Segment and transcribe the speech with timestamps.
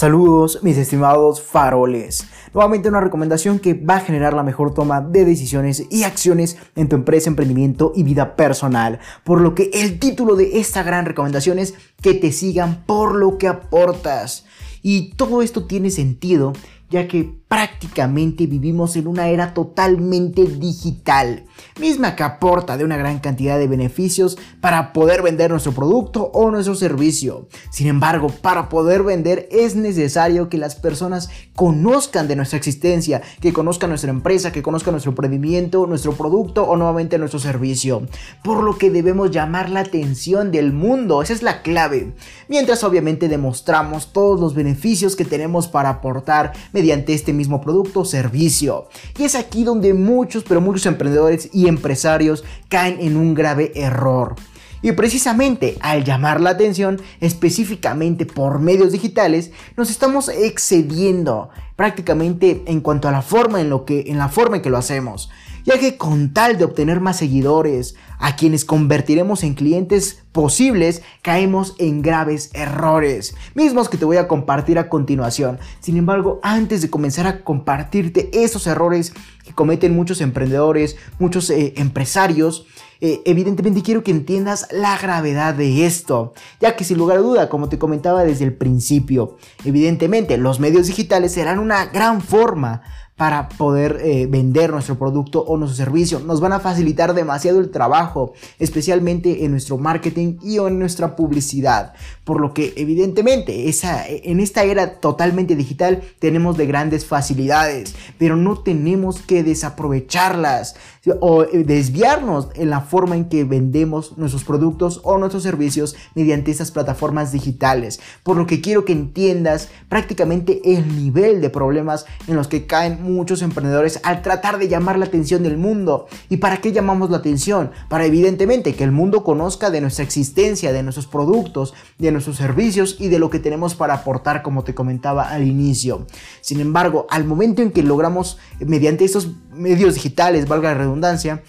[0.00, 2.26] Saludos mis estimados faroles.
[2.54, 6.88] Nuevamente una recomendación que va a generar la mejor toma de decisiones y acciones en
[6.88, 8.98] tu empresa, emprendimiento y vida personal.
[9.24, 13.36] Por lo que el título de esta gran recomendación es que te sigan por lo
[13.36, 14.46] que aportas.
[14.80, 16.54] Y todo esto tiene sentido
[16.90, 21.44] ya que prácticamente vivimos en una era totalmente digital,
[21.80, 26.50] misma que aporta de una gran cantidad de beneficios para poder vender nuestro producto o
[26.50, 27.48] nuestro servicio.
[27.70, 33.52] Sin embargo, para poder vender es necesario que las personas conozcan de nuestra existencia, que
[33.52, 38.06] conozcan nuestra empresa, que conozcan nuestro emprendimiento, nuestro producto o nuevamente nuestro servicio.
[38.44, 42.14] Por lo que debemos llamar la atención del mundo, esa es la clave.
[42.48, 48.04] Mientras obviamente demostramos todos los beneficios que tenemos para aportar mediante este mismo producto o
[48.06, 48.88] servicio.
[49.18, 54.36] Y es aquí donde muchos, pero muchos emprendedores y empresarios caen en un grave error.
[54.82, 62.80] Y precisamente al llamar la atención específicamente por medios digitales, nos estamos excediendo prácticamente en
[62.80, 65.30] cuanto a la forma en, lo que, en la forma en que lo hacemos
[65.64, 71.74] ya que con tal de obtener más seguidores, a quienes convertiremos en clientes posibles, caemos
[71.78, 75.58] en graves errores, mismos que te voy a compartir a continuación.
[75.80, 81.72] Sin embargo, antes de comenzar a compartirte esos errores que cometen muchos emprendedores, muchos eh,
[81.76, 82.66] empresarios,
[83.00, 87.48] eh, evidentemente quiero que entiendas la gravedad de esto, ya que sin lugar a duda,
[87.48, 92.82] como te comentaba desde el principio, evidentemente los medios digitales serán una gran forma
[93.20, 96.20] para poder eh, vender nuestro producto o nuestro servicio.
[96.20, 101.92] Nos van a facilitar demasiado el trabajo, especialmente en nuestro marketing y en nuestra publicidad.
[102.30, 108.36] Por lo que evidentemente esa, en esta era totalmente digital tenemos de grandes facilidades, pero
[108.36, 110.76] no tenemos que desaprovecharlas
[111.20, 116.52] o eh, desviarnos en la forma en que vendemos nuestros productos o nuestros servicios mediante
[116.52, 118.00] estas plataformas digitales.
[118.22, 123.02] Por lo que quiero que entiendas prácticamente el nivel de problemas en los que caen
[123.02, 126.06] muchos emprendedores al tratar de llamar la atención del mundo.
[126.28, 127.72] ¿Y para qué llamamos la atención?
[127.88, 132.96] Para evidentemente que el mundo conozca de nuestra existencia, de nuestros productos, de nuestros servicios
[132.98, 136.06] y de lo que tenemos para aportar, como te comentaba al inicio.
[136.40, 141.42] Sin embargo, al momento en que logramos, mediante estos medios digitales, valga la redundancia,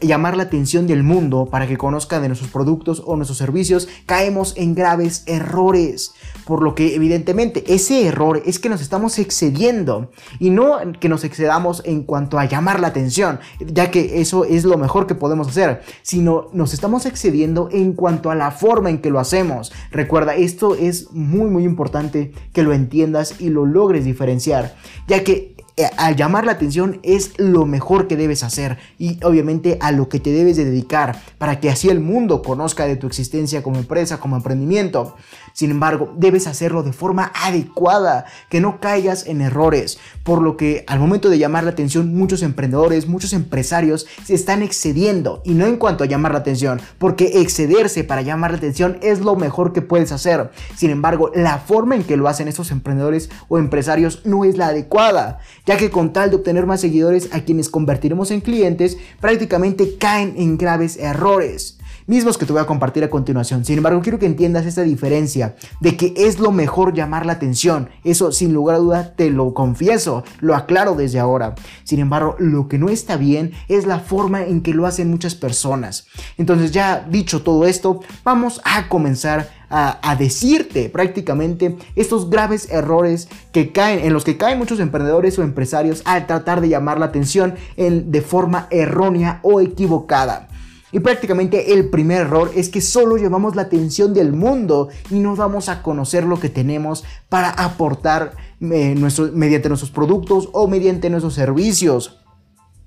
[0.00, 4.54] llamar la atención del mundo para que conozca de nuestros productos o nuestros servicios, caemos
[4.56, 6.12] en graves errores.
[6.44, 11.24] Por lo que evidentemente ese error es que nos estamos excediendo y no que nos
[11.24, 15.48] excedamos en cuanto a llamar la atención, ya que eso es lo mejor que podemos
[15.48, 19.72] hacer, sino nos estamos excediendo en cuanto a la forma en que lo hacemos.
[19.90, 24.76] Recuerda, esto es muy muy importante que lo entiendas y lo logres diferenciar,
[25.08, 25.55] ya que
[25.98, 30.20] al llamar la atención es lo mejor que debes hacer y obviamente a lo que
[30.20, 34.18] te debes de dedicar para que así el mundo conozca de tu existencia como empresa,
[34.18, 35.16] como emprendimiento.
[35.56, 40.84] Sin embargo, debes hacerlo de forma adecuada, que no caigas en errores, por lo que
[40.86, 45.40] al momento de llamar la atención muchos emprendedores, muchos empresarios se están excediendo.
[45.46, 49.20] Y no en cuanto a llamar la atención, porque excederse para llamar la atención es
[49.20, 50.50] lo mejor que puedes hacer.
[50.76, 54.66] Sin embargo, la forma en que lo hacen estos emprendedores o empresarios no es la
[54.66, 59.96] adecuada, ya que con tal de obtener más seguidores a quienes convertiremos en clientes, prácticamente
[59.96, 61.75] caen en graves errores
[62.06, 63.64] mismos que te voy a compartir a continuación.
[63.64, 67.90] Sin embargo, quiero que entiendas esta diferencia de que es lo mejor llamar la atención.
[68.04, 71.54] Eso sin lugar a duda te lo confieso, lo aclaro desde ahora.
[71.84, 75.34] Sin embargo, lo que no está bien es la forma en que lo hacen muchas
[75.34, 76.06] personas.
[76.38, 83.72] Entonces, ya dicho todo esto, vamos a comenzar a, decirte prácticamente estos graves errores que
[83.72, 87.54] caen, en los que caen muchos emprendedores o empresarios al tratar de llamar la atención
[87.76, 90.48] en, de forma errónea o equivocada.
[90.96, 95.36] Y prácticamente el primer error es que solo llevamos la atención del mundo y no
[95.36, 98.94] damos a conocer lo que tenemos para aportar eh,
[99.34, 102.16] mediante nuestros productos o mediante nuestros servicios.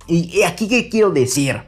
[0.07, 1.61] Y aquí qué quiero decir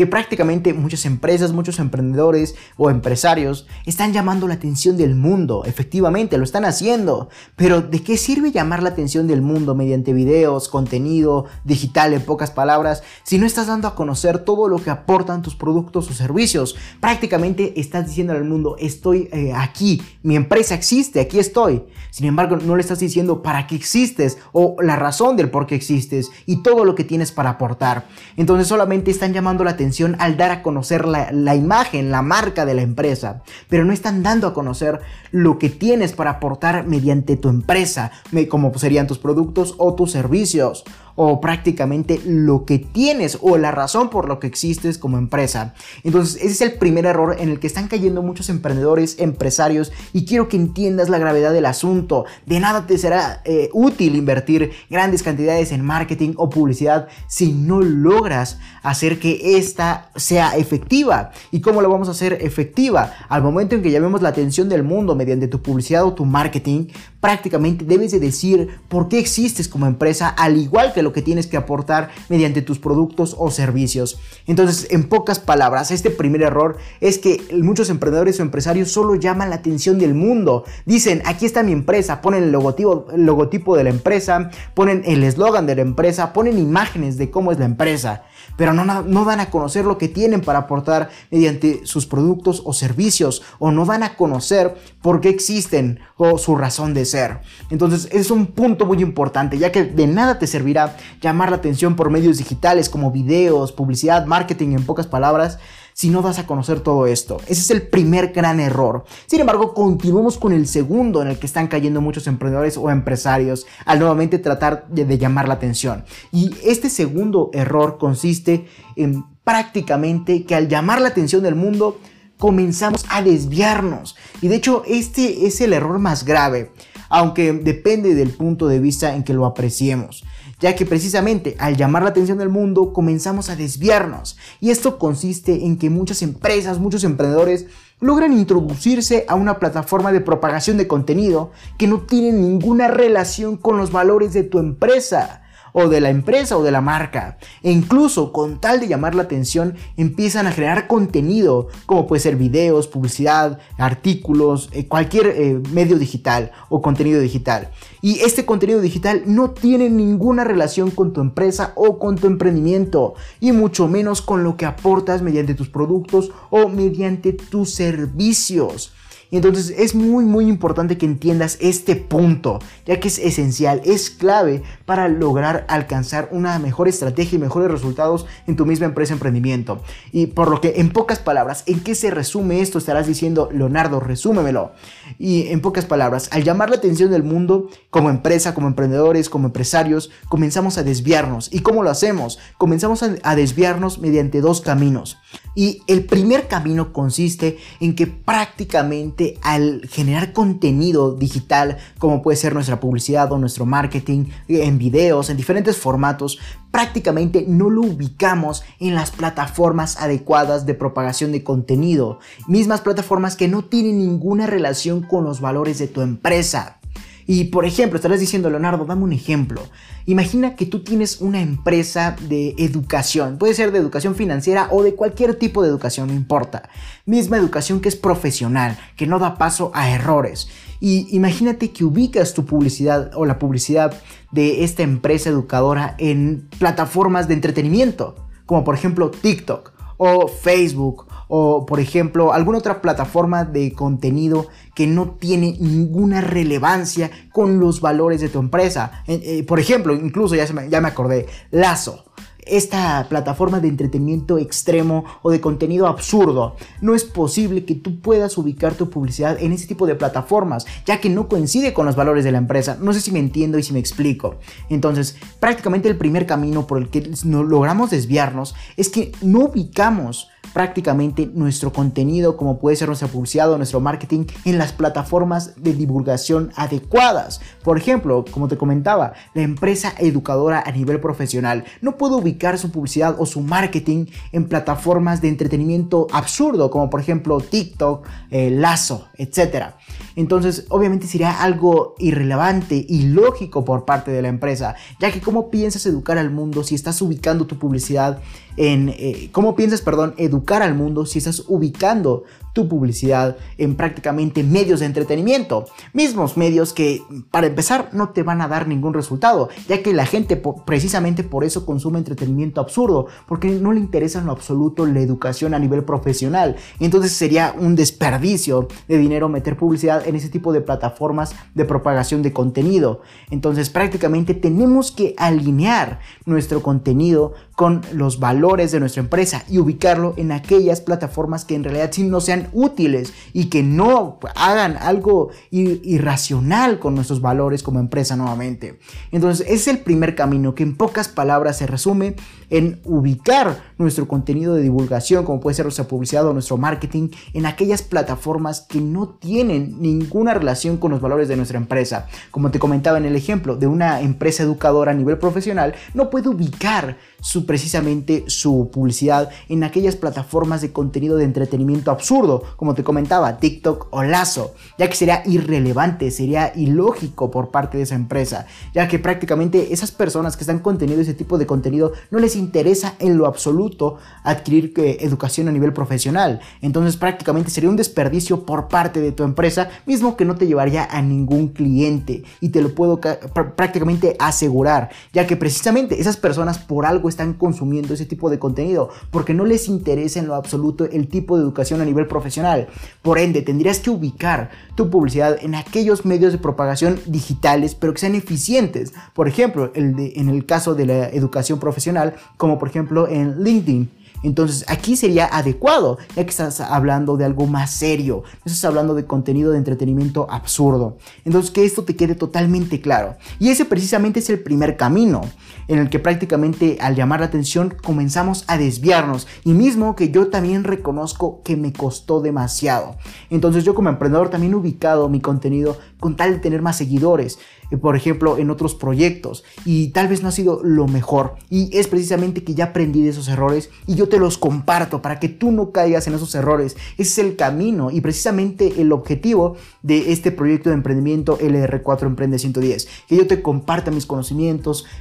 [0.00, 5.64] que prácticamente muchas empresas, muchos emprendedores o empresarios están llamando la atención del mundo.
[5.66, 7.28] Efectivamente, lo están haciendo.
[7.54, 12.50] Pero ¿de qué sirve llamar la atención del mundo mediante videos, contenido digital, en pocas
[12.50, 16.76] palabras, si no estás dando a conocer todo lo que aportan tus productos o servicios?
[16.98, 21.82] Prácticamente estás diciendo al mundo, estoy eh, aquí, mi empresa existe, aquí estoy.
[22.10, 25.74] Sin embargo, no le estás diciendo para qué existes o la razón del por qué
[25.74, 28.06] existes y todo lo que tienes para aportar.
[28.38, 32.74] Entonces solamente están llamando la atención al dar a conocer la, imagen, la marca de
[32.74, 35.00] la empresa, pero no están dando a conocer
[35.30, 38.10] lo que tienes para aportar mediante tu empresa,
[38.48, 40.84] como serían tus productos o tus servicios.
[41.14, 45.74] O prácticamente lo que tienes o la razón por lo que existes como empresa.
[46.04, 50.24] Entonces, ese es el primer error en el que están cayendo muchos emprendedores, empresarios y
[50.24, 52.24] quiero que entiendas la gravedad del asunto.
[52.46, 57.80] De nada te será eh, útil invertir grandes cantidades en marketing o publicidad si no
[57.80, 61.32] logras hacer que esta sea efectiva.
[61.50, 63.12] ¿Y cómo lo vamos a hacer efectiva?
[63.28, 66.86] Al momento en que llamemos la atención del mundo mediante tu publicidad o tu marketing,
[67.20, 71.46] prácticamente debes de decir por qué existes como empresa, al igual que lo que tienes
[71.46, 74.18] que aportar mediante tus productos o servicios.
[74.46, 79.50] Entonces, en pocas palabras, este primer error es que muchos emprendedores o empresarios solo llaman
[79.50, 80.64] la atención del mundo.
[80.86, 85.22] Dicen, aquí está mi empresa, ponen el logotipo, el logotipo de la empresa, ponen el
[85.22, 88.22] eslogan de la empresa, ponen imágenes de cómo es la empresa
[88.56, 92.72] pero no, no dan a conocer lo que tienen para aportar mediante sus productos o
[92.72, 97.40] servicios, o no dan a conocer por qué existen o su razón de ser.
[97.70, 101.96] Entonces es un punto muy importante, ya que de nada te servirá llamar la atención
[101.96, 105.58] por medios digitales como videos, publicidad, marketing, en pocas palabras,
[105.92, 107.38] si no das a conocer todo esto.
[107.46, 109.04] Ese es el primer gran error.
[109.26, 113.66] Sin embargo, continuamos con el segundo en el que están cayendo muchos emprendedores o empresarios
[113.84, 116.04] al nuevamente tratar de, llamar la atención.
[116.32, 118.66] Y este segundo error consiste
[118.96, 121.98] en prácticamente que al llamar la atención del mundo,
[122.38, 124.16] comenzamos a desviarnos.
[124.40, 126.72] Y de hecho, este es el error más grave,
[127.08, 130.24] aunque depende del punto de vista en que lo apreciemos
[130.60, 134.36] ya que precisamente al llamar la atención del mundo comenzamos a desviarnos.
[134.60, 137.66] Y esto consiste en que muchas empresas, muchos emprendedores
[138.00, 143.76] logran introducirse a una plataforma de propagación de contenido que no tiene ninguna relación con
[143.76, 147.38] los valores de tu empresa o de la empresa o de la marca.
[147.62, 152.36] E incluso con tal de llamar la atención empiezan a generar contenido como puede ser
[152.36, 157.70] videos, publicidad, artículos, eh, cualquier eh, medio digital o contenido digital.
[158.02, 163.14] Y este contenido digital no tiene ninguna relación con tu empresa o con tu emprendimiento
[163.40, 168.92] y mucho menos con lo que aportas mediante tus productos o mediante tus servicios.
[169.30, 174.10] Y entonces es muy muy importante que entiendas este punto, ya que es esencial, es
[174.10, 179.82] clave para lograr alcanzar una mejor estrategia y mejores resultados en tu misma empresa emprendimiento.
[180.12, 182.78] Y por lo que en pocas palabras, ¿en qué se resume esto?
[182.78, 184.72] Estarás diciendo, Leonardo, resúmemelo.
[185.18, 189.46] Y en pocas palabras, al llamar la atención del mundo, como empresa, como emprendedores, como
[189.46, 191.48] empresarios, comenzamos a desviarnos.
[191.52, 192.38] ¿Y cómo lo hacemos?
[192.58, 195.18] Comenzamos a, desviarnos mediante dos caminos.
[195.60, 202.54] Y el primer camino consiste en que prácticamente al generar contenido digital, como puede ser
[202.54, 206.38] nuestra publicidad o nuestro marketing, en videos, en diferentes formatos,
[206.70, 212.20] prácticamente no lo ubicamos en las plataformas adecuadas de propagación de contenido.
[212.48, 216.79] Mismas plataformas que no tienen ninguna relación con los valores de tu empresa.
[217.26, 219.62] Y por ejemplo, estarás diciendo, Leonardo, dame un ejemplo.
[220.06, 224.94] Imagina que tú tienes una empresa de educación, puede ser de educación financiera o de
[224.94, 226.68] cualquier tipo de educación, no importa.
[227.06, 230.48] Misma educación que es profesional, que no da paso a errores.
[230.80, 233.94] Y imagínate que ubicas tu publicidad o la publicidad
[234.32, 238.16] de esta empresa educadora en plataformas de entretenimiento,
[238.46, 244.86] como por ejemplo TikTok o Facebook o por ejemplo alguna otra plataforma de contenido que
[244.86, 249.04] no tiene ninguna relevancia con los valores de tu empresa.
[249.06, 252.06] Eh, por ejemplo, incluso ya, me, ya me acordé, Lazo
[252.46, 256.56] esta plataforma de entretenimiento extremo o de contenido absurdo.
[256.80, 261.00] No es posible que tú puedas ubicar tu publicidad en ese tipo de plataformas, ya
[261.00, 262.78] que no coincide con los valores de la empresa.
[262.80, 264.36] No sé si me entiendo y si me explico.
[264.68, 271.30] Entonces, prácticamente el primer camino por el que logramos desviarnos es que no ubicamos prácticamente
[271.32, 276.52] nuestro contenido, como puede ser nuestra publicidad o nuestro marketing, en las plataformas de divulgación
[276.56, 277.40] adecuadas.
[277.62, 282.70] Por ejemplo, como te comentaba, la empresa educadora a nivel profesional no puede ubicar su
[282.70, 289.08] publicidad o su marketing en plataformas de entretenimiento absurdo, como por ejemplo TikTok, eh, Lazo,
[289.16, 289.74] etc.
[290.16, 295.50] Entonces, obviamente sería algo irrelevante y lógico por parte de la empresa, ya que cómo
[295.50, 298.20] piensas educar al mundo si estás ubicando tu publicidad
[298.60, 304.44] en, eh, cómo piensas, perdón, educar al mundo si estás ubicando tu publicidad en prácticamente
[304.44, 305.64] medios de entretenimiento.
[305.94, 310.04] Mismos medios que, para empezar, no te van a dar ningún resultado, ya que la
[310.04, 310.36] gente
[310.66, 315.54] precisamente por eso consume entretenimiento absurdo, porque no le interesa en lo absoluto la educación
[315.54, 316.56] a nivel profesional.
[316.80, 322.20] Entonces sería un desperdicio de dinero meter publicidad en ese tipo de plataformas de propagación
[322.20, 323.00] de contenido.
[323.30, 330.12] Entonces prácticamente tenemos que alinear nuestro contenido con los valores de nuestra empresa y ubicarlo
[330.16, 335.30] en aquellas plataformas que en realidad sí no sean útiles y que no hagan algo
[335.50, 338.80] irracional con nuestros valores como empresa nuevamente.
[339.12, 342.16] Entonces, ese es el primer camino que en pocas palabras se resume
[342.50, 347.46] en ubicar nuestro contenido de divulgación, como puede ser nuestra publicidad o nuestro marketing, en
[347.46, 352.08] aquellas plataformas que no tienen ninguna relación con los valores de nuestra empresa.
[352.32, 356.28] Como te comentaba en el ejemplo de una empresa educadora a nivel profesional, no puede
[356.28, 362.84] ubicar su, precisamente su publicidad en aquellas plataformas de contenido de entretenimiento absurdo, como te
[362.84, 368.46] comentaba, TikTok o Lazo, ya que sería irrelevante, sería ilógico por parte de esa empresa,
[368.74, 372.94] ya que prácticamente esas personas que están conteniendo ese tipo de contenido no les interesa
[372.98, 376.40] en lo absoluto adquirir eh, educación a nivel profesional.
[376.62, 380.84] Entonces prácticamente sería un desperdicio por parte de tu empresa, mismo que no te llevaría
[380.84, 382.24] a ningún cliente.
[382.40, 387.94] Y te lo puedo prácticamente asegurar, ya que precisamente esas personas por algo están consumiendo
[387.94, 391.80] ese tipo de contenido, porque no les interesa en lo absoluto el tipo de educación
[391.80, 392.68] a nivel profesional.
[393.02, 398.00] Por ende, tendrías que ubicar tu publicidad en aquellos medios de propagación digitales, pero que
[398.00, 398.92] sean eficientes.
[399.12, 403.99] Por ejemplo, en el caso de la educación profesional, como por ejemplo en LinkedIn.
[404.22, 409.06] Entonces aquí sería adecuado, ya que estás hablando de algo más serio, estás hablando de
[409.06, 410.98] contenido de entretenimiento absurdo.
[411.24, 413.16] Entonces que esto te quede totalmente claro.
[413.38, 415.22] Y ese precisamente es el primer camino,
[415.68, 419.26] en el que prácticamente al llamar la atención comenzamos a desviarnos.
[419.44, 422.96] Y mismo que yo también reconozco que me costó demasiado.
[423.30, 427.38] Entonces yo como emprendedor también he ubicado mi contenido con tal de tener más seguidores.
[427.70, 431.76] Eh, por ejemplo, en otros proyectos y tal vez no ha sido lo mejor y
[431.76, 435.28] es precisamente que ya aprendí de esos errores y yo te los comparto para que
[435.28, 436.76] tú no caigas en esos errores.
[436.98, 442.38] Ese es el camino y precisamente el objetivo de este proyecto de emprendimiento LR4 Emprende
[442.38, 444.50] 110, que yo te comparta mis conocimientos,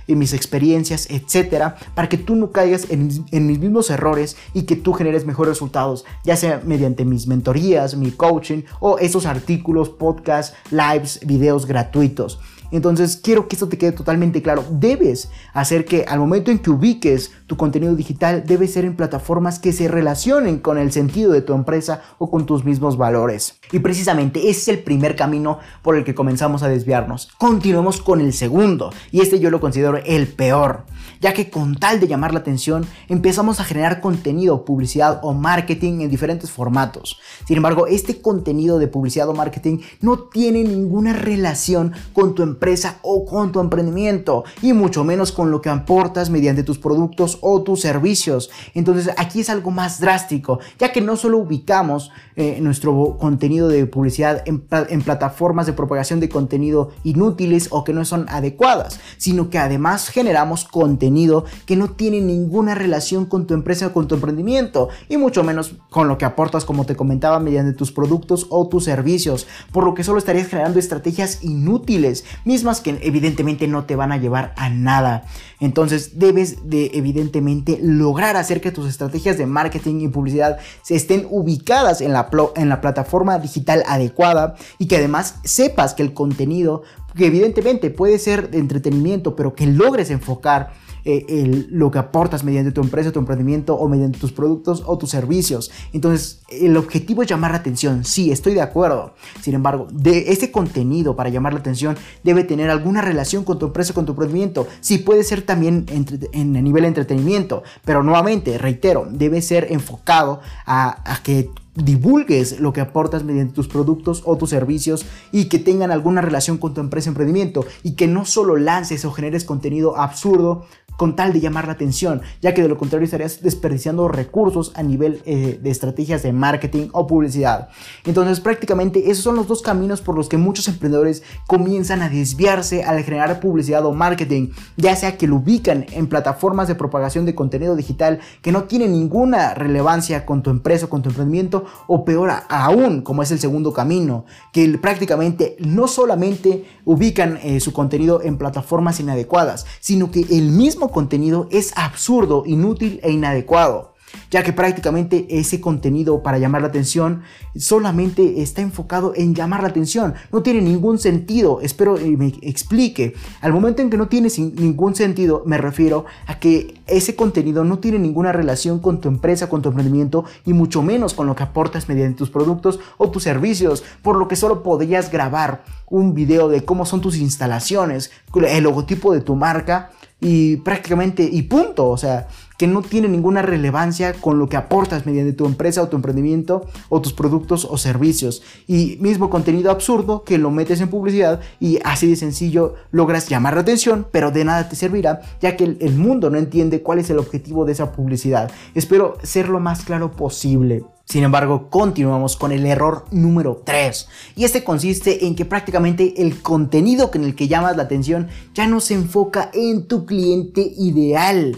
[0.07, 4.63] y mis experiencias, etcétera, para que tú no caigas en, en mis mismos errores y
[4.63, 9.89] que tú generes mejores resultados, ya sea mediante mis mentorías, mi coaching o esos artículos,
[9.89, 12.39] podcasts, lives, videos gratuitos.
[12.71, 14.63] Entonces quiero que esto te quede totalmente claro.
[14.69, 19.57] Debes hacer que al momento en que ubiques tu contenido digital, debe ser en plataformas
[19.57, 23.59] que se relacionen con el sentido de tu empresa o con tus mismos valores.
[23.71, 27.29] Y precisamente ese es el primer camino por el que comenzamos a desviarnos.
[27.39, 30.85] Continuemos con el segundo, y este yo lo considero el peor,
[31.21, 36.01] ya que con tal de llamar la atención, empezamos a generar contenido, publicidad o marketing
[36.01, 37.19] en diferentes formatos.
[37.47, 42.58] Sin embargo, este contenido de publicidad o marketing no tiene ninguna relación con tu empresa
[42.59, 47.37] empresa o con tu emprendimiento y mucho menos con lo que aportas mediante tus productos
[47.39, 48.49] o tus servicios.
[48.73, 53.85] Entonces aquí es algo más drástico, ya que no solo ubicamos eh, nuestro contenido de
[53.85, 59.49] publicidad en, en plataformas de propagación de contenido inútiles o que no son adecuadas, sino
[59.49, 64.15] que además generamos contenido que no tiene ninguna relación con tu empresa o con tu
[64.15, 68.67] emprendimiento y mucho menos con lo que aportas como te comentaba mediante tus productos o
[68.67, 73.95] tus servicios, por lo que solo estarías generando estrategias inútiles mismas que evidentemente no te
[73.95, 75.23] van a llevar a nada.
[75.59, 81.27] Entonces debes de evidentemente lograr hacer que tus estrategias de marketing y publicidad se estén
[81.29, 86.81] ubicadas en la, en la plataforma digital adecuada y que además sepas que el contenido,
[87.15, 90.71] que evidentemente puede ser de entretenimiento, pero que logres enfocar
[91.05, 95.09] eh, lo que aportas mediante tu empresa, tu emprendimiento o mediante tus productos o tus
[95.09, 95.71] servicios.
[95.93, 98.05] Entonces, el objetivo es llamar la atención.
[98.05, 99.13] Sí, estoy de acuerdo.
[99.41, 103.67] Sin embargo, de este contenido para llamar la atención debe tener alguna relación con tu
[103.67, 104.67] empresa, con tu emprendimiento.
[104.81, 110.41] Sí, puede ser también en, a nivel de entretenimiento, pero nuevamente, reitero, debe ser enfocado
[110.65, 115.59] a, a que divulgues lo que aportas mediante tus productos o tus servicios y que
[115.59, 119.97] tengan alguna relación con tu empresa emprendimiento y que no solo lances o generes contenido
[119.97, 120.65] absurdo
[120.99, 124.83] con tal de llamar la atención, ya que de lo contrario estarías desperdiciando recursos a
[124.83, 127.69] nivel eh, de estrategias de marketing o publicidad.
[128.03, 132.83] Entonces prácticamente esos son los dos caminos por los que muchos emprendedores comienzan a desviarse
[132.83, 137.33] al generar publicidad o marketing, ya sea que lo ubican en plataformas de propagación de
[137.33, 142.03] contenido digital que no tienen ninguna relevancia con tu empresa o con tu emprendimiento, o
[142.03, 148.21] peor aún, como es el segundo camino, que prácticamente no solamente ubican eh, su contenido
[148.21, 153.95] en plataformas inadecuadas, sino que el mismo contenido es absurdo, inútil e inadecuado,
[154.31, 157.21] ya que prácticamente ese contenido para llamar la atención
[157.55, 163.53] solamente está enfocado en llamar la atención, no tiene ningún sentido, espero me explique, al
[163.53, 167.99] momento en que no tiene ningún sentido me refiero a que ese contenido no tiene
[167.99, 171.87] ninguna relación con tu empresa, con tu emprendimiento y mucho menos con lo que aportas
[171.87, 176.63] mediante tus productos o tus servicios, por lo que solo podrías grabar un video de
[176.65, 179.91] cómo son tus instalaciones, el logotipo de tu marca,
[180.21, 185.05] y prácticamente y punto, o sea, que no tiene ninguna relevancia con lo que aportas
[185.05, 188.43] mediante tu empresa o tu emprendimiento o tus productos o servicios.
[188.67, 193.55] Y mismo contenido absurdo que lo metes en publicidad y así de sencillo logras llamar
[193.55, 197.09] la atención, pero de nada te servirá ya que el, mundo no entiende cuál es
[197.09, 198.51] el objetivo de esa publicidad.
[198.75, 200.83] Espero ser lo más claro posible.
[201.11, 204.07] Sin embargo, continuamos con el error número 3.
[204.35, 208.67] Y este consiste en que prácticamente el contenido con el que llamas la atención ya
[208.67, 211.57] no se enfoca en tu cliente ideal.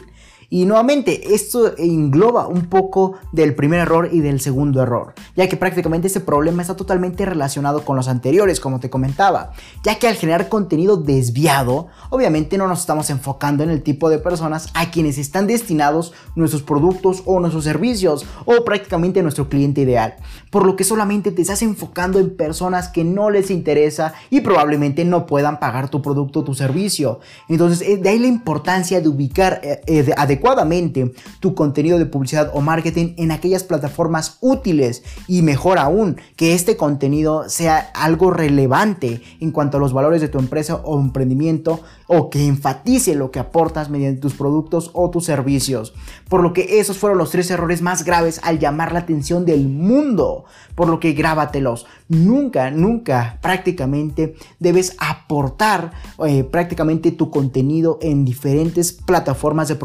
[0.54, 5.56] Y nuevamente, esto engloba un poco del primer error y del segundo error, ya que
[5.56, 10.16] prácticamente este problema está totalmente relacionado con los anteriores, como te comentaba, ya que al
[10.16, 15.18] generar contenido desviado, obviamente no nos estamos enfocando en el tipo de personas a quienes
[15.18, 20.16] están destinados nuestros productos o nuestros servicios, o prácticamente nuestro cliente ideal,
[20.50, 25.06] por lo que solamente te estás enfocando en personas que no les interesa y probablemente
[25.06, 27.22] no puedan pagar tu producto o tu servicio.
[27.48, 32.50] Entonces, eh, de ahí la importancia de ubicar eh, eh, adecuadamente tu contenido de publicidad
[32.54, 39.22] o marketing en aquellas plataformas útiles y mejor aún que este contenido sea algo relevante
[39.40, 43.40] en cuanto a los valores de tu empresa o emprendimiento o que enfatice lo que
[43.40, 45.94] aportas mediante tus productos o tus servicios.
[46.28, 49.70] Por lo que esos fueron los tres errores más graves al llamar la atención del
[49.70, 50.46] mundo.
[50.76, 51.86] Por lo que grábatelos.
[52.10, 55.92] Nunca, nunca prácticamente debes aportar
[56.26, 59.78] eh, prácticamente tu contenido en diferentes plataformas de,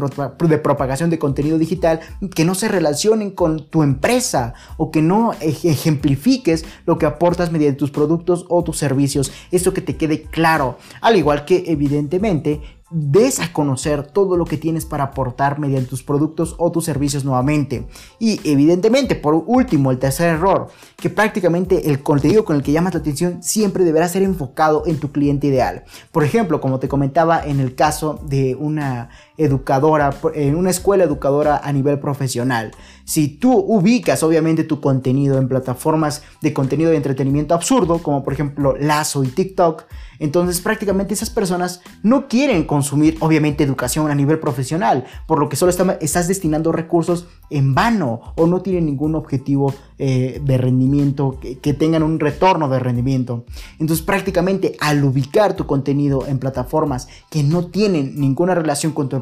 [0.47, 1.99] de propagación de contenido digital
[2.33, 7.79] que no se relacionen con tu empresa o que no ejemplifiques lo que aportas mediante
[7.79, 9.31] tus productos o tus servicios.
[9.51, 10.77] Esto que te quede claro.
[11.01, 16.03] Al igual que evidentemente des a conocer todo lo que tienes para aportar mediante tus
[16.03, 17.87] productos o tus servicios nuevamente.
[18.17, 22.93] Y evidentemente, por último, el tercer error, que prácticamente el contenido con el que llamas
[22.93, 25.83] la atención siempre deberá ser enfocado en tu cliente ideal.
[26.11, 31.61] Por ejemplo, como te comentaba en el caso de una educadora, en una escuela educadora
[31.63, 32.71] a nivel profesional.
[33.05, 38.33] Si tú ubicas obviamente tu contenido en plataformas de contenido de entretenimiento absurdo, como por
[38.33, 39.85] ejemplo Lazo y TikTok,
[40.19, 45.55] entonces prácticamente esas personas no quieren consumir obviamente educación a nivel profesional, por lo que
[45.55, 51.59] solo estás destinando recursos en vano o no tienen ningún objetivo eh, de rendimiento, que,
[51.59, 53.45] que, tengan un retorno de rendimiento.
[53.79, 59.15] Entonces prácticamente al ubicar tu contenido en plataformas que no tienen ninguna relación con tu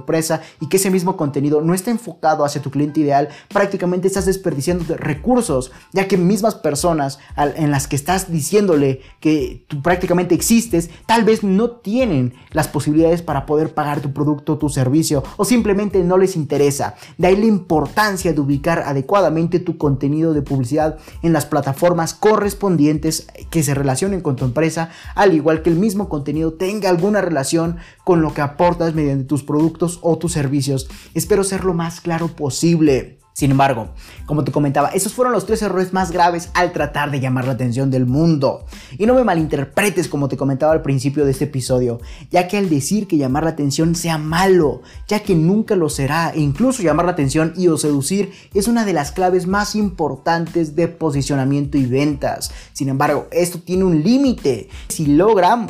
[0.62, 4.96] y que ese mismo contenido no está enfocado hacia tu cliente ideal, prácticamente estás desperdiciando
[4.98, 11.24] recursos, ya que mismas personas en las que estás diciéndole que tú prácticamente existes, tal
[11.24, 16.18] vez no tienen las posibilidades para poder pagar tu producto, tu servicio o simplemente no
[16.18, 16.96] les interesa.
[17.18, 23.28] De ahí la importancia de ubicar adecuadamente tu contenido de publicidad en las plataformas correspondientes
[23.50, 27.78] que se relacionen con tu empresa, al igual que el mismo contenido tenga alguna relación
[28.06, 30.88] con lo que aportas mediante tus productos o tus servicios.
[31.14, 33.20] Espero ser lo más claro posible.
[33.36, 33.90] Sin embargo,
[34.26, 37.52] como te comentaba, esos fueron los tres errores más graves al tratar de llamar la
[37.52, 38.64] atención del mundo.
[38.98, 42.00] Y no me malinterpretes como te comentaba al principio de este episodio,
[42.32, 46.30] ya que al decir que llamar la atención sea malo, ya que nunca lo será,
[46.30, 50.88] e incluso llamar la atención y seducir es una de las claves más importantes de
[50.88, 52.52] posicionamiento y ventas.
[52.72, 54.70] Sin embargo, esto tiene un límite.
[54.88, 55.04] Si,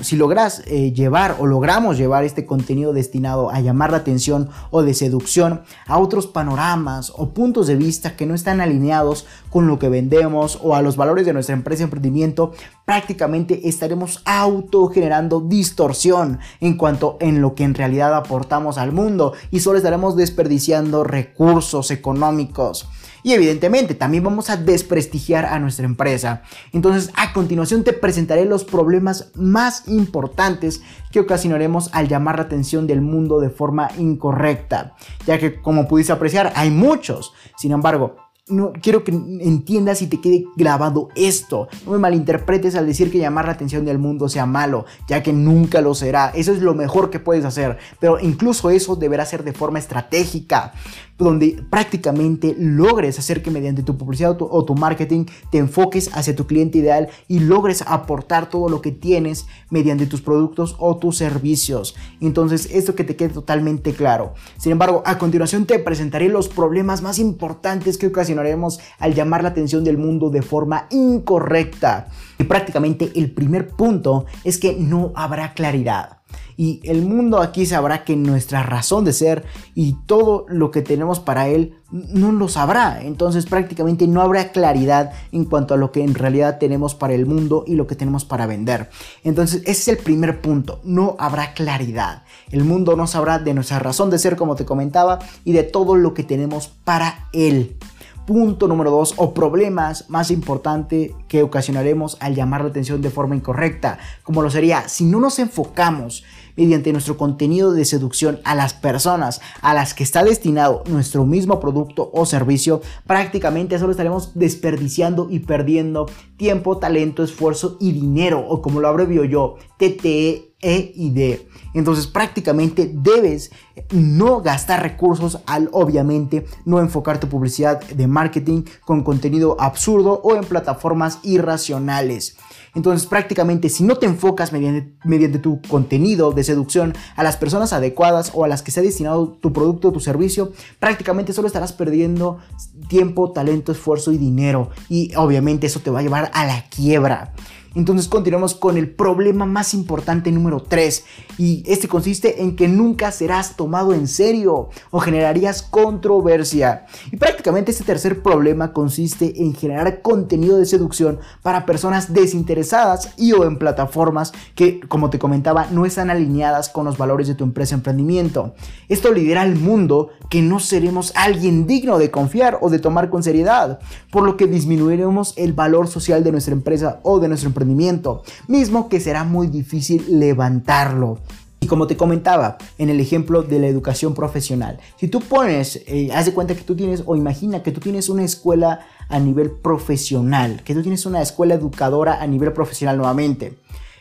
[0.02, 4.84] si logras eh, llevar o logramos llevar este contenido destinado a llamar la atención o
[4.84, 9.80] de seducción a otros panoramas o puntos de vista que no están alineados con lo
[9.80, 12.52] que vendemos o a los valores de nuestra empresa de emprendimiento,
[12.84, 19.62] prácticamente estaremos autogenerando distorsión en cuanto en lo que en realidad aportamos al mundo y
[19.62, 22.88] solo estaremos desperdiciando recursos económicos.
[23.26, 26.44] Y evidentemente también vamos a desprestigiar a nuestra empresa.
[26.74, 32.86] Entonces a continuación te presentaré los problemas más importantes que ocasionaremos al llamar la atención
[32.86, 34.94] del mundo de forma incorrecta.
[35.26, 37.34] Ya que como pudiste apreciar hay muchos.
[37.58, 38.16] Sin embargo,
[38.48, 41.68] no, quiero que entiendas y te quede grabado esto.
[41.84, 45.34] No me malinterpretes al decir que llamar la atención del mundo sea malo, ya que
[45.34, 46.30] nunca lo será.
[46.30, 47.80] Eso es lo mejor que puedes hacer.
[48.00, 50.74] Pero incluso eso deberá ser de forma estratégica
[51.18, 56.46] donde prácticamente logres hacer que mediante tu publicidad o tu, marketing te enfoques hacia tu
[56.48, 61.96] cliente ideal y logres aportar todo lo que tienes mediante tus productos o tus servicios.
[62.20, 64.34] Entonces, esto que te quede totalmente claro.
[64.58, 69.50] Sin embargo, a continuación te presentaré los problemas más importantes que ocasionaremos al llamar la
[69.50, 72.08] atención del mundo de forma incorrecta.
[72.38, 76.20] Y prácticamente el primer punto es que no habrá claridad.
[76.58, 79.44] Y el mundo aquí sabrá que nuestra razón de ser
[79.74, 83.02] y todo lo que tenemos para él no lo sabrá.
[83.02, 87.26] Entonces prácticamente no habrá claridad en cuanto a lo que en realidad tenemos para el
[87.26, 88.90] mundo y lo que tenemos para vender.
[89.24, 90.80] Entonces ese es el primer punto.
[90.84, 92.24] No habrá claridad.
[92.52, 95.96] El mundo no sabrá de nuestra razón de ser como te comentaba y de todo
[95.96, 97.78] lo que tenemos para él.
[98.26, 103.36] Punto número dos, o problemas más importante que ocasionaremos al llamar la atención de forma
[103.36, 106.24] incorrecta, como lo sería si no nos enfocamos
[106.56, 111.60] mediante nuestro contenido de seducción a las personas a las que está destinado nuestro mismo
[111.60, 118.62] producto o servicio, prácticamente solo estaremos desperdiciando y perdiendo tiempo, talento, esfuerzo y dinero, o
[118.62, 121.48] como lo abrevio yo, TTE e D.
[121.74, 123.52] Entonces prácticamente debes
[123.92, 130.36] no gastar recursos al obviamente no enfocar tu publicidad de marketing con contenido absurdo o
[130.36, 132.38] en plataformas irracionales.
[132.76, 138.32] Entonces prácticamente si no te enfocas mediante, tu contenido de seducción a las personas adecuadas
[138.34, 141.74] o a las que se ha destinado tu producto o tu servicio, prácticamente solo estarás
[141.74, 142.40] perdiendo
[142.88, 144.70] tiempo, talento, esfuerzo y dinero.
[144.90, 147.34] Y obviamente eso te va a llevar a la quiebra.
[147.76, 151.04] Entonces continuamos con el problema más importante número 3
[151.38, 156.86] y este consiste en que nunca serás tomado en serio o generarías controversia.
[157.12, 163.34] Y prácticamente este tercer problema consiste en generar contenido de seducción para personas desinteresadas y
[163.34, 167.44] o en plataformas que, como te comentaba, no están alineadas con los valores de tu
[167.44, 168.56] empresa emprendimiento.
[168.88, 173.22] Esto lidera al mundo que no seremos alguien digno de confiar o de tomar con
[173.22, 173.80] seriedad,
[174.12, 178.90] por lo que disminuiremos el valor social de nuestra empresa o de nuestro emprendimiento mismo
[178.90, 181.20] que será muy difícil levantarlo.
[181.66, 186.10] Y como te comentaba en el ejemplo de la educación profesional, si tú pones, eh,
[186.14, 189.50] haz de cuenta que tú tienes o imagina que tú tienes una escuela a nivel
[189.50, 193.58] profesional, que tú tienes una escuela educadora a nivel profesional nuevamente.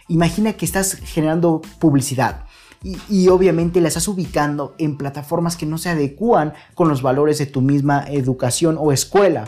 [0.09, 2.45] Imagina que estás generando publicidad.
[2.83, 7.39] Y, y, obviamente la estás ubicando en plataformas que no se adecúan con los valores
[7.39, 9.47] de tu misma educación o escuela.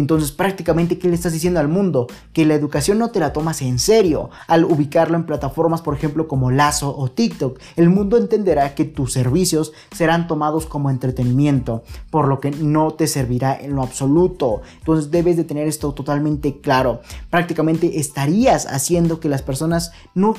[0.00, 2.06] Entonces prácticamente, ¿qué le estás diciendo al mundo?
[2.32, 6.28] Que la educación no te la tomas en serio al ubicarlo en plataformas, por ejemplo,
[6.28, 7.58] como Lazo o TikTok.
[7.76, 13.06] El mundo entenderá que tus servicios serán tomados como entretenimiento, por lo que no te
[13.06, 14.62] servirá en lo absoluto.
[14.78, 17.00] Entonces debes de tener esto totalmente claro.
[17.30, 20.34] Prácticamente estarías haciendo que las personas no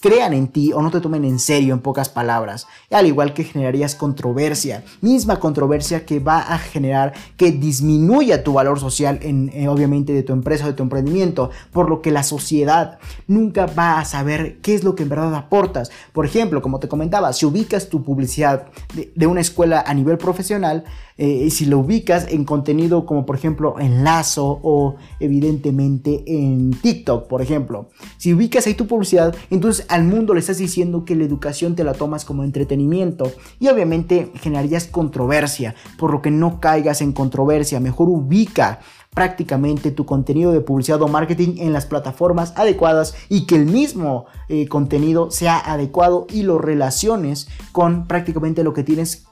[0.00, 2.66] crean en ti o no te tomen en serio en pocas palabras.
[2.90, 8.78] Al igual que generarías controversia, misma controversia que va a generar que disminuya tu valor
[8.78, 12.22] social en, eh, obviamente de tu empresa o de tu emprendimiento, por lo que la
[12.22, 15.90] sociedad nunca va a saber qué es lo que en verdad aportas.
[16.12, 20.84] Por ejemplo, como te comentaba, si ubicas tu publicidad de, una escuela a nivel profesional,
[21.16, 27.28] eh, si lo ubicas en contenido como por ejemplo en Lazo o evidentemente en TikTok,
[27.28, 31.22] por ejemplo, si ubicas ahí tu publicidad, entonces al mundo le estás diciendo que la
[31.22, 33.30] educación te la tomas como entretenimiento.
[33.60, 38.80] Y obviamente generarías controversia, por lo que no caigas en controversia, mejor ubica
[39.14, 44.26] prácticamente tu contenido de publicidad o marketing en las plataformas adecuadas y que el mismo
[44.68, 49.26] contenido sea adecuado y lo relaciones con prácticamente lo que tienes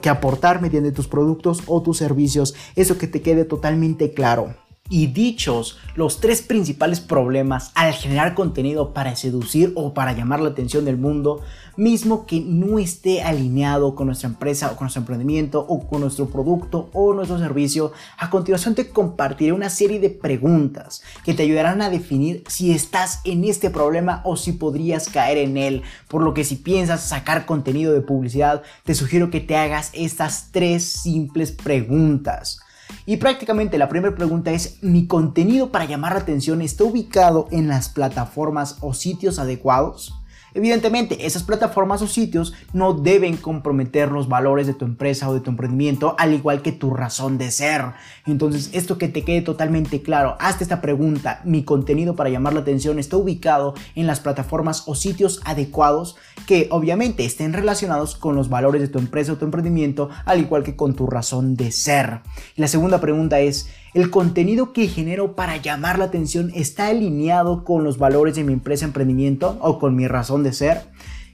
[0.00, 2.54] que aportar mediante tus productos o tus servicios.
[2.76, 4.54] Eso que te quede totalmente claro.
[4.92, 10.50] Y dichos los tres principales problemas al generar contenido para seducir o para llamar la
[10.50, 11.40] atención del mundo,
[11.78, 16.28] mismo que no esté alineado con nuestra empresa o con nuestro emprendimiento o con nuestro
[16.28, 21.80] producto o nuestro servicio, a continuación te compartiré una serie de preguntas que te ayudarán
[21.80, 25.84] a definir si estás en este problema o si podrías caer en él.
[26.06, 30.50] Por lo que si piensas sacar contenido de publicidad, te sugiero que te hagas estas
[30.52, 32.60] tres simples preguntas.
[33.06, 37.68] Y prácticamente la primera pregunta es, ¿mi contenido para llamar la atención está ubicado en
[37.68, 40.14] las plataformas o sitios adecuados?
[40.54, 45.40] Evidentemente, esas plataformas o sitios no deben comprometer los valores de tu empresa o de
[45.40, 47.84] tu emprendimiento, al igual que tu razón de ser.
[48.26, 52.60] Entonces, esto que te quede totalmente claro, hazte esta pregunta, ¿mi contenido para llamar la
[52.60, 58.48] atención está ubicado en las plataformas o sitios adecuados que obviamente estén relacionados con los
[58.48, 62.20] valores de tu empresa o tu emprendimiento, al igual que con tu razón de ser?
[62.56, 67.84] La segunda pregunta es, el contenido que genero para llamar la atención está alineado con
[67.84, 70.82] los valores de mi empresa emprendimiento o con mi razón de ser.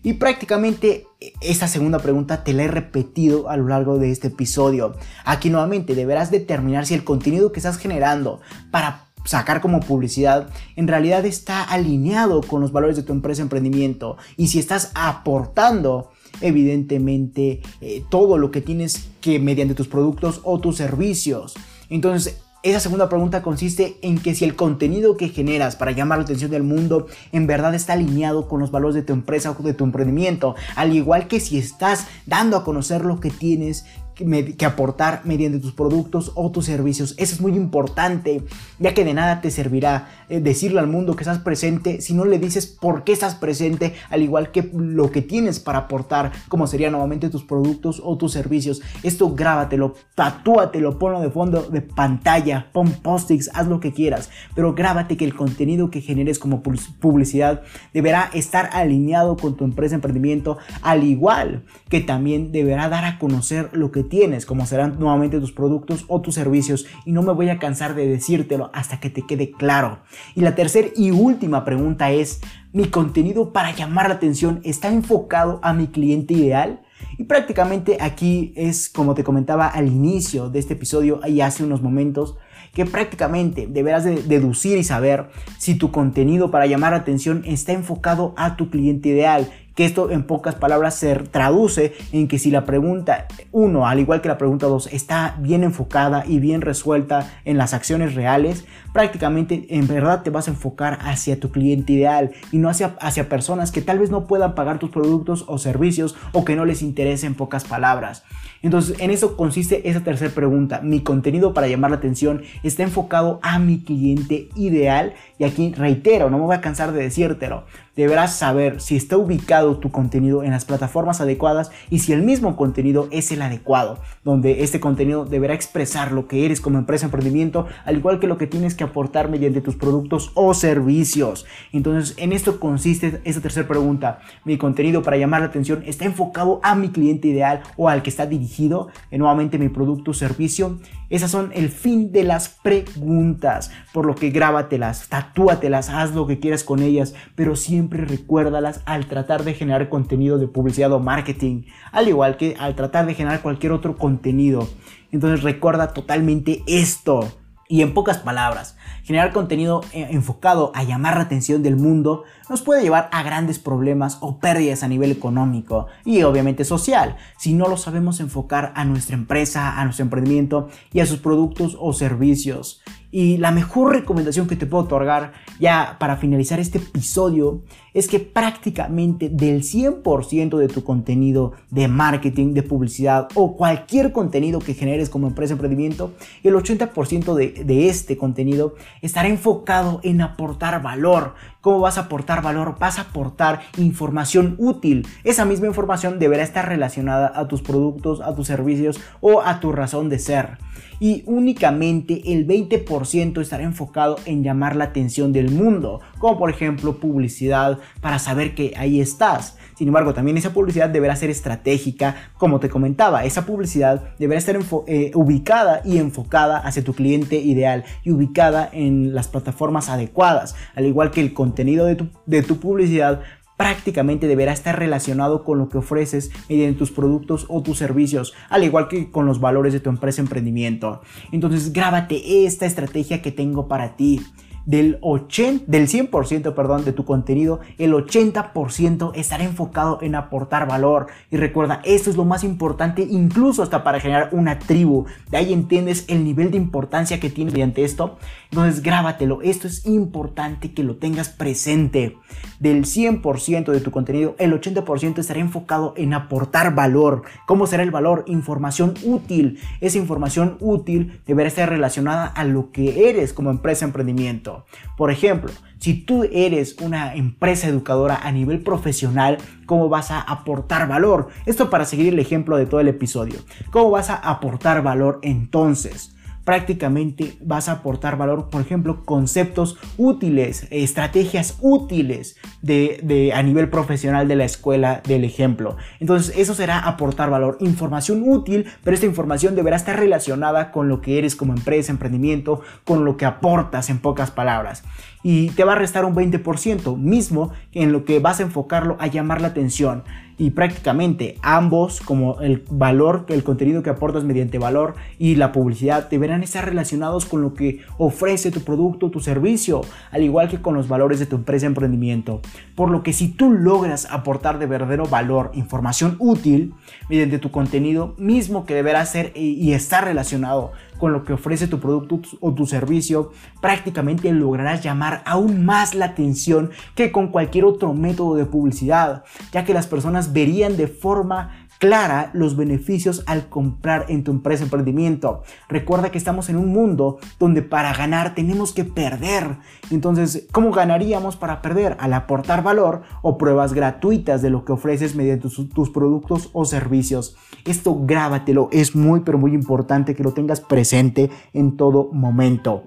[0.03, 1.07] Y prácticamente
[1.40, 4.97] esta segunda pregunta te la he repetido a lo largo de este episodio.
[5.25, 8.40] Aquí nuevamente deberás determinar si el contenido que estás generando
[8.71, 14.16] para sacar como publicidad en realidad está alineado con los valores de tu empresa emprendimiento
[14.37, 20.61] y si estás aportando evidentemente eh, todo lo que tienes que mediante tus productos o
[20.61, 21.55] tus servicios
[21.90, 26.24] Entonces, esa segunda pregunta consiste en que si el contenido que generas para llamar la
[26.24, 29.74] atención del mundo en verdad está alineado con los valores de tu empresa o de
[29.74, 33.87] tu emprendimiento, al igual que si estás dando a conocer lo que tienes
[34.18, 37.14] que aportar mediante tus productos o tus servicios.
[37.18, 38.42] Eso es muy importante,
[38.78, 42.24] ya que de nada te servirá eh, decirle al mundo que estás presente si no
[42.24, 46.66] le dices por qué estás presente, al igual que lo que tienes para aportar, como
[46.66, 48.83] serían nuevamente tus productos o tus servicios.
[49.02, 54.74] Esto grábatelo, tatúatelo, ponlo de fondo de pantalla, pon post-its, haz lo que quieras, pero
[54.74, 57.62] grábate que el contenido que generes como publicidad
[57.94, 63.70] deberá estar alineado con tu empresa emprendimiento, al igual que también deberá dar a conocer
[63.72, 67.49] lo que tienes, como serán nuevamente tus productos o tus servicios, y no me voy
[67.49, 70.01] a cansar de decírtelo hasta que te quede claro.
[70.35, 72.40] Y la tercera y última pregunta es,
[72.73, 76.83] ¿mi contenido para llamar la atención está enfocado a mi cliente ideal?
[77.16, 81.83] Y prácticamente aquí es como te comentaba al inicio de este episodio y hace unos
[81.83, 82.37] momentos,
[82.75, 87.73] que prácticamente deberás de deducir y saber si tu contenido para llamar la atención está
[87.73, 92.51] enfocado a tu cliente ideal que esto en pocas palabras se traduce en que si
[92.51, 97.33] la pregunta 1, al igual que la pregunta 2, está bien enfocada y bien resuelta
[97.45, 102.33] en las acciones reales, prácticamente en verdad te vas a enfocar hacia tu cliente ideal
[102.51, 106.17] y no hacia, hacia personas que tal vez no puedan pagar tus productos o servicios
[106.33, 108.25] o que no les interese en pocas palabras.
[108.62, 110.81] Entonces, en eso consiste esa tercera pregunta.
[110.83, 115.14] Mi contenido para llamar la atención está enfocado a mi cliente ideal.
[115.38, 117.62] Y aquí reitero, no me voy a cansar de decírtelo
[117.98, 122.54] deberás saber si está ubicado tu contenido en las plataformas adecuadas y si el mismo
[122.54, 127.66] contenido es el adecuado, donde este contenido deberá expresar lo que eres como empresa emprendimiento,
[127.84, 131.44] al igual que lo que tienes que aportar mediante tus productos o servicios.
[131.72, 134.20] Entonces, en esto consiste esta tercera pregunta.
[134.44, 138.11] Mi contenido para llamar la atención está enfocado a mi cliente ideal o al que
[138.11, 140.78] está dirigido, en nuevamente mi producto o servicio.
[141.11, 146.38] Esas son el fin de las preguntas, por lo que grábatelas, tatúatelas, haz lo que
[146.38, 151.62] quieras con ellas, pero siempre recuérdalas al tratar de generar contenido de publicidad o marketing,
[151.92, 154.68] al igual que al tratar de generar cualquier otro contenido.
[155.11, 157.27] Entonces recuerda totalmente esto.
[157.71, 162.62] Y en pocas palabras, generar contenido eh, enfocado a llamar la atención del mundo nos
[162.62, 167.68] puede llevar a grandes problemas o pérdidas a nivel económico y obviamente social si no
[167.68, 172.83] lo sabemos enfocar a nuestra empresa, a nuestro emprendimiento y a sus productos o servicios.
[173.11, 177.62] Y la mejor recomendación que te puedo otorgar ya para finalizar este episodio
[177.94, 184.59] es que prácticamente del 100% de tu contenido de marketing, de publicidad o cualquier contenido
[184.59, 190.83] que generes como empresa emprendimiento, el 80% de, de este contenido estará enfocado en aportar
[190.83, 191.35] valor.
[191.61, 192.77] ¿Cómo vas a aportar valor?
[192.79, 195.07] Vas a aportar información útil.
[195.25, 199.73] Esa misma información deberá estar relacionada a tus productos, a tus servicios o a tu
[199.73, 200.59] razón de ser.
[201.01, 206.99] Y únicamente el 20% estará enfocado en llamar la atención del mundo, como por ejemplo
[206.99, 209.57] publicidad para saber que ahí estás.
[209.79, 214.59] Sin embargo, también esa publicidad deberá ser estratégica, como te comentaba, esa publicidad deberá estar
[214.88, 220.85] eh, ubicada y enfocada hacia tu cliente ideal y ubicada en las plataformas adecuadas, al
[220.85, 223.21] igual que el contenido de tu, de tu publicidad
[223.57, 228.64] prácticamente deberá estar relacionado con lo que ofreces mediante tus productos o tus servicios, al
[228.64, 231.03] igual que con los valores de tu empresa emprendimiento.
[231.31, 234.23] Entonces, grábate esta estrategia que tengo para ti
[234.68, 241.07] del, 80, del 100% perdón, de tu contenido, el 80% estará enfocado en aportar valor.
[241.31, 245.07] Y recuerda, esto es lo más importante, incluso hasta para generar una tribu.
[245.31, 248.18] De ahí entiendes el nivel de importancia que tiene mediante esto.
[248.50, 252.18] Entonces grábatelo, esto es importante que lo tengas presente.
[252.61, 257.22] Del 100% de tu contenido, el 80% estará enfocado en aportar valor.
[257.46, 258.24] ¿Cómo será el valor?
[258.26, 259.61] Información útil.
[259.81, 264.58] Esa información útil deberá estar relacionada a lo que eres como empresa emprendimiento.
[264.97, 270.88] Por ejemplo, si tú eres una empresa educadora a nivel profesional, ¿cómo vas a aportar
[270.88, 271.29] valor?
[271.47, 273.38] Esto para seguir el ejemplo de todo el episodio.
[273.71, 276.17] ¿Cómo vas a aportar valor entonces?
[276.48, 284.28] Prácticamente vas a aportar valor, por ejemplo, conceptos útiles, estrategias útiles de, a nivel profesional
[284.28, 285.76] de la escuela del ejemplo.
[286.00, 291.02] Entonces, eso será aportar valor, información útil, pero esta información deberá estar relacionada con lo
[291.02, 294.84] que eres como empresa, emprendimiento, con lo que aportas en pocas palabras
[295.22, 299.08] y te va a restar un 20% mismo en lo que vas a enfocarlo a
[299.08, 300.04] llamar la atención
[300.38, 306.09] y prácticamente ambos como el valor, el contenido que aportas mediante valor y la publicidad
[306.09, 309.81] deberán estar relacionados con lo que ofrece tu producto, tu servicio,
[310.12, 312.40] al igual que con los valores de tu empresa emprendimiento.
[312.77, 316.72] Por lo que si tú logras aportar de verdadero valor, información útil
[317.11, 321.80] mediante tu contenido mismo que deberá ser y estar relacionado con lo que ofrece tu
[321.80, 327.94] producto o tu servicio, prácticamente lograrás llamar aún más la atención que con cualquier otro
[327.94, 334.07] método de publicidad, ya que las personas verían de forma clara los beneficios al comprar
[334.09, 335.43] en tu empresa emprendimiento.
[335.69, 339.57] Recuerda que estamos en un mundo donde para ganar tenemos que perder.
[339.91, 341.97] Entonces, ¿cómo ganaríamos para perder?
[342.01, 346.64] Al aportar valor o pruebas gratuitas de lo que ofreces mediante tus, tus productos o
[346.64, 347.37] servicios.
[347.64, 352.83] Esto grábatelo, es muy pero muy importante que lo tengas presente en todo momento.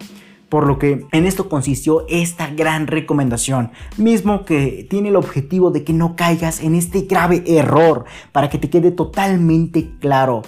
[0.51, 5.85] Por lo que en esto consistió esta gran recomendación, mismo que tiene el objetivo de
[5.85, 10.41] que no caigas en este grave error, para que te quede totalmente claro.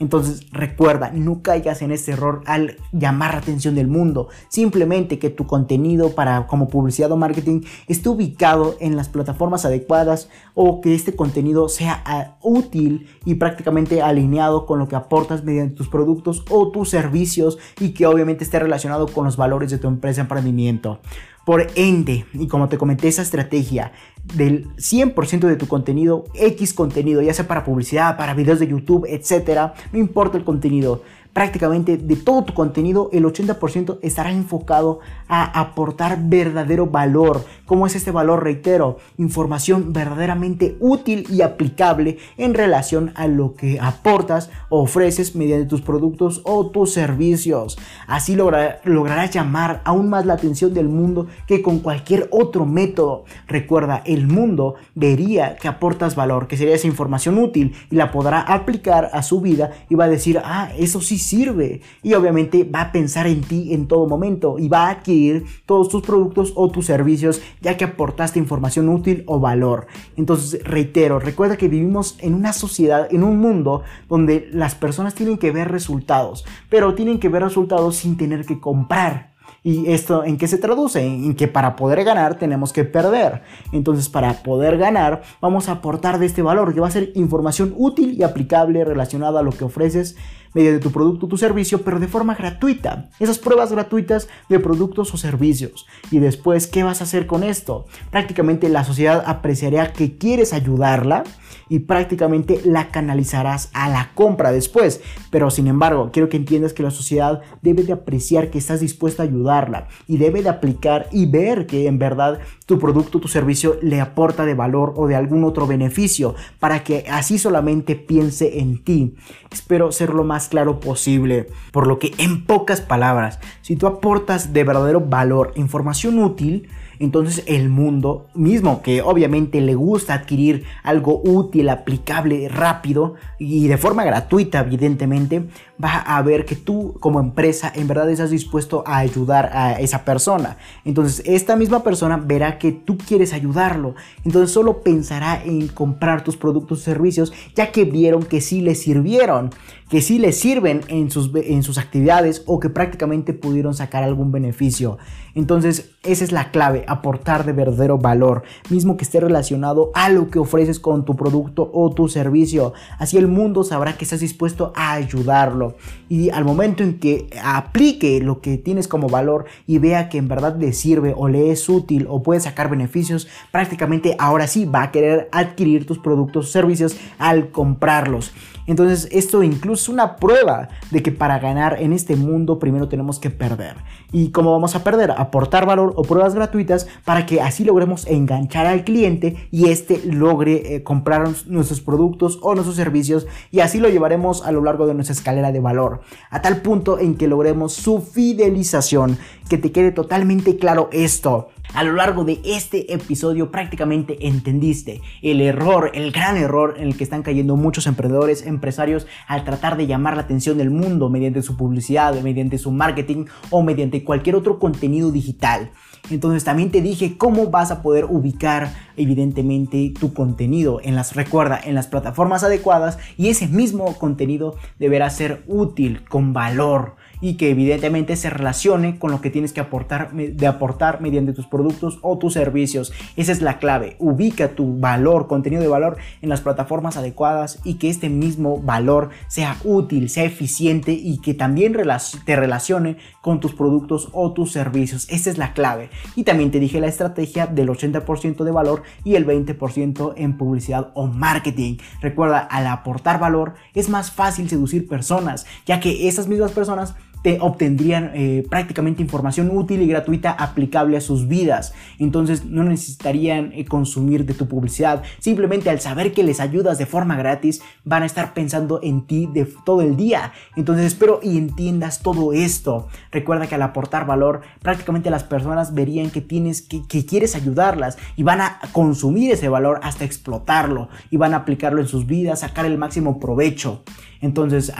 [0.00, 4.28] Entonces recuerda, no caigas en ese error al llamar la atención del mundo.
[4.48, 10.28] Simplemente que tu contenido para como publicidad o marketing esté ubicado en las plataformas adecuadas
[10.54, 15.74] o que este contenido sea ah, útil y prácticamente alineado con lo que aportas mediante
[15.74, 19.88] tus productos o tus servicios y que obviamente esté relacionado con los valores de tu
[19.88, 21.00] empresa emprendimiento.
[21.48, 27.22] Por ende, y como te comenté, esa estrategia del 100% de tu contenido, X contenido,
[27.22, 32.16] ya sea para publicidad, para videos de YouTube, etcétera, no importa el contenido, prácticamente de
[32.16, 37.42] todo tu contenido, el 80% estará enfocado a aportar verdadero valor.
[37.68, 38.44] ¿Cómo es este valor?
[38.44, 45.68] Reitero, información verdaderamente útil y aplicable en relación a lo que aportas o ofreces mediante
[45.68, 47.78] tus productos o tus servicios.
[48.06, 53.26] Así lograrás llamar aún más la atención del mundo que con cualquier otro método.
[53.46, 58.40] Recuerda, el mundo vería que aportas valor, que sería esa información útil y la podrá
[58.40, 61.82] aplicar a su vida y va a decir, ah, eso sí sirve.
[62.02, 65.90] Y obviamente va a pensar en ti en todo momento y va a adquirir todos
[65.90, 69.86] tus productos o tus servicios ya que aportaste información útil o valor.
[70.16, 75.38] Entonces, reitero, recuerda que vivimos en una sociedad, en un mundo donde las personas tienen
[75.38, 79.28] que ver resultados, pero tienen que ver resultados sin tener que comprar.
[79.64, 81.04] ¿Y esto en qué se traduce?
[81.04, 83.42] En que para poder ganar tenemos que perder.
[83.72, 87.74] Entonces, para poder ganar, vamos a aportar de este valor, que va a ser información
[87.76, 90.16] útil y aplicable relacionada a lo que ofreces
[90.54, 93.08] mediante tu producto o tu servicio, pero de forma gratuita.
[93.20, 95.86] Esas pruebas gratuitas de productos o servicios.
[96.10, 97.86] Y después, ¿qué vas a hacer con esto?
[98.10, 101.24] Prácticamente la sociedad apreciará que quieres ayudarla
[101.68, 105.00] y prácticamente la canalizarás a la compra después.
[105.30, 109.22] Pero sin embargo, quiero que entiendas que la sociedad debe de apreciar que estás dispuesto
[109.22, 113.78] a ayudarla y debe de aplicar y ver que en verdad tu producto, tu servicio
[113.82, 118.82] le aporta de valor o de algún otro beneficio para que así solamente piense en
[118.82, 119.14] ti.
[119.50, 121.48] Espero ser lo más claro posible.
[121.72, 126.68] Por lo que en pocas palabras, si tú aportas de verdadero valor, información útil,
[127.00, 133.78] entonces el mundo mismo, que obviamente le gusta adquirir algo útil, aplicable, rápido y de
[133.78, 135.48] forma gratuita, evidentemente,
[135.82, 140.04] va a ver que tú como empresa en verdad estás dispuesto a ayudar a esa
[140.04, 140.56] persona.
[140.84, 143.94] Entonces esta misma persona verá que tú quieres ayudarlo.
[144.24, 148.74] Entonces solo pensará en comprar tus productos o servicios ya que vieron que sí le
[148.74, 149.50] sirvieron,
[149.88, 154.32] que sí le sirven en sus, en sus actividades o que prácticamente pudieron sacar algún
[154.32, 154.98] beneficio.
[155.38, 160.30] Entonces esa es la clave, aportar de verdadero valor, mismo que esté relacionado a lo
[160.30, 162.72] que ofreces con tu producto o tu servicio.
[162.98, 165.76] Así el mundo sabrá que estás dispuesto a ayudarlo.
[166.08, 170.26] Y al momento en que aplique lo que tienes como valor y vea que en
[170.26, 174.82] verdad le sirve o le es útil o puede sacar beneficios, prácticamente ahora sí va
[174.82, 178.32] a querer adquirir tus productos o servicios al comprarlos.
[178.66, 183.18] Entonces esto incluso es una prueba de que para ganar en este mundo primero tenemos
[183.18, 183.76] que perder.
[184.12, 185.10] ¿Y cómo vamos a perder?
[185.28, 190.74] Aportar valor o pruebas gratuitas para que así logremos enganchar al cliente y éste logre
[190.74, 194.94] eh, comprar nuestros productos o nuestros servicios y así lo llevaremos a lo largo de
[194.94, 196.00] nuestra escalera de valor.
[196.30, 199.18] A tal punto en que logremos su fidelización.
[199.50, 201.48] Que te quede totalmente claro esto.
[201.74, 206.96] A lo largo de este episodio prácticamente entendiste el error, el gran error en el
[206.96, 211.42] que están cayendo muchos emprendedores, empresarios al tratar de llamar la atención del mundo mediante
[211.42, 215.70] su publicidad, mediante su marketing o mediante cualquier otro contenido digital.
[216.10, 221.60] Entonces también te dije cómo vas a poder ubicar evidentemente tu contenido en las recuerda
[221.62, 227.50] en las plataformas adecuadas y ese mismo contenido deberá ser útil, con valor y que
[227.50, 232.18] evidentemente se relacione con lo que tienes que aportar, de aportar mediante tus productos o
[232.18, 232.92] tus servicios.
[233.16, 233.96] Esa es la clave.
[233.98, 239.10] Ubica tu valor, contenido de valor en las plataformas adecuadas y que este mismo valor
[239.28, 241.76] sea útil, sea eficiente y que también
[242.24, 245.06] te relacione con tus productos o tus servicios.
[245.10, 245.90] Esa es la clave.
[246.16, 250.92] Y también te dije la estrategia del 80% de valor y el 20% en publicidad
[250.94, 251.78] o marketing.
[252.00, 257.38] Recuerda, al aportar valor es más fácil seducir personas, ya que esas mismas personas te
[257.40, 261.74] obtendrían eh, prácticamente información útil y gratuita aplicable a sus vidas.
[261.98, 265.02] Entonces no necesitarían eh, consumir de tu publicidad.
[265.18, 269.28] Simplemente al saber que les ayudas de forma gratis, van a estar pensando en ti
[269.32, 270.32] de todo el día.
[270.56, 272.88] Entonces espero y entiendas todo esto.
[273.10, 277.98] Recuerda que al aportar valor, prácticamente las personas verían que tienes que, que quieres ayudarlas
[278.16, 282.40] y van a consumir ese valor hasta explotarlo y van a aplicarlo en sus vidas,
[282.40, 283.82] sacar el máximo provecho.
[284.20, 284.72] Entonces,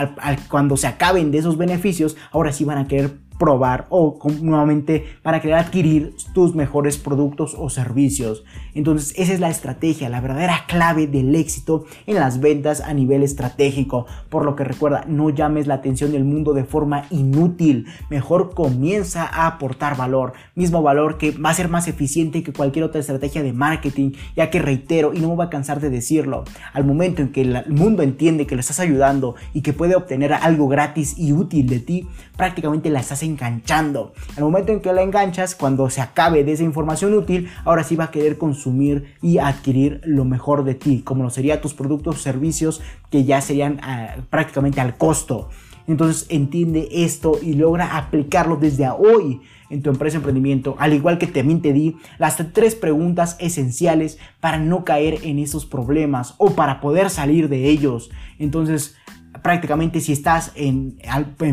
[0.49, 5.41] cuando se acaben de esos beneficios, ahora sí van a querer probar o nuevamente para
[5.41, 8.45] querer adquirir tus mejores productos o servicios.
[8.75, 13.23] Entonces esa es la estrategia, la verdadera clave del éxito en las ventas a nivel
[13.23, 14.07] estratégico.
[14.29, 17.87] Por lo que recuerda, no llames la atención del mundo de forma inútil.
[18.11, 20.33] Mejor comienza a aportar valor.
[20.55, 24.13] Mismo valor que va a ser más eficiente que cualquier otra estrategia de marketing.
[24.37, 26.45] Ya que reitero y no me voy a cansar de decirlo.
[26.73, 30.33] Al momento en que el mundo entiende que lo estás ayudando y que puede obtener
[30.33, 34.13] algo gratis y útil de ti, prácticamente la estás enganchando.
[34.37, 37.97] Al momento en que la enganchas, cuando se acabe de esa información útil, ahora sí
[37.97, 42.17] va a querer consumir y adquirir lo mejor de ti, como lo serían tus productos
[42.17, 45.49] o servicios que ya serían ah, prácticamente al costo.
[45.87, 51.27] Entonces entiende esto y logra aplicarlo desde hoy en tu empresa emprendimiento, al igual que
[51.27, 56.81] también te di las tres preguntas esenciales para no caer en esos problemas o para
[56.81, 58.11] poder salir de ellos.
[58.39, 58.97] Entonces,
[59.43, 60.99] prácticamente si estás en,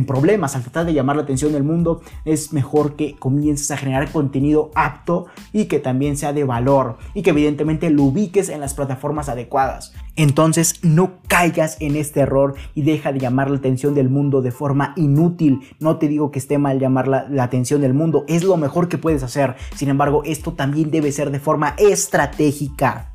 [0.06, 4.12] problemas al tratar de llamar la atención del mundo, es mejor que comiences a generar
[4.12, 8.74] contenido apto y que también sea de valor y que evidentemente lo ubiques en las
[8.74, 9.94] plataformas adecuadas.
[10.16, 14.52] Entonces no caigas en este error y deja de llamar la atención del mundo de
[14.52, 15.62] forma inútil.
[15.80, 18.88] No te digo que esté mal llamar la, la atención del mundo, es lo mejor
[18.88, 19.56] que puedes hacer.
[19.76, 23.15] Sin embargo, esto también debe ser de forma estratégica.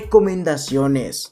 [0.01, 1.31] recomendaciones.